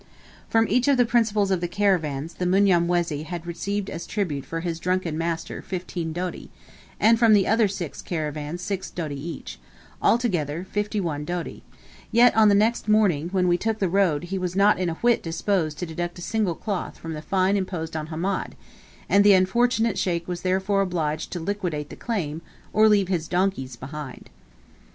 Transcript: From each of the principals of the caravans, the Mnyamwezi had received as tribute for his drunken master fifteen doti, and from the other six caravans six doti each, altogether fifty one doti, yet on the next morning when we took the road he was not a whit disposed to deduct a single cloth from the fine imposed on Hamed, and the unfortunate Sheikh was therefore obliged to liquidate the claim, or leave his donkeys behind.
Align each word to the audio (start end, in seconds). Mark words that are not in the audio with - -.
From 0.49 0.65
each 0.67 0.87
of 0.87 0.97
the 0.97 1.05
principals 1.05 1.51
of 1.51 1.61
the 1.61 1.67
caravans, 1.67 2.33
the 2.33 2.47
Mnyamwezi 2.47 3.23
had 3.25 3.45
received 3.45 3.87
as 3.87 4.07
tribute 4.07 4.45
for 4.47 4.61
his 4.61 4.79
drunken 4.79 5.15
master 5.15 5.61
fifteen 5.61 6.11
doti, 6.11 6.49
and 6.99 7.19
from 7.19 7.33
the 7.33 7.45
other 7.45 7.67
six 7.67 8.01
caravans 8.01 8.63
six 8.63 8.89
doti 8.89 9.13
each, 9.13 9.59
altogether 10.01 10.65
fifty 10.71 10.99
one 10.99 11.23
doti, 11.23 11.61
yet 12.11 12.35
on 12.35 12.49
the 12.49 12.55
next 12.55 12.87
morning 12.87 13.29
when 13.29 13.47
we 13.47 13.59
took 13.59 13.77
the 13.77 13.87
road 13.87 14.23
he 14.23 14.39
was 14.39 14.55
not 14.55 14.79
a 14.79 14.91
whit 15.03 15.21
disposed 15.21 15.77
to 15.77 15.85
deduct 15.85 16.17
a 16.17 16.21
single 16.23 16.55
cloth 16.55 16.97
from 16.97 17.13
the 17.13 17.21
fine 17.21 17.55
imposed 17.55 17.95
on 17.95 18.07
Hamed, 18.07 18.55
and 19.07 19.23
the 19.23 19.33
unfortunate 19.33 19.99
Sheikh 19.99 20.27
was 20.27 20.41
therefore 20.41 20.81
obliged 20.81 21.29
to 21.31 21.39
liquidate 21.39 21.91
the 21.91 21.95
claim, 21.95 22.41
or 22.73 22.89
leave 22.89 23.07
his 23.07 23.27
donkeys 23.27 23.75
behind. 23.75 24.31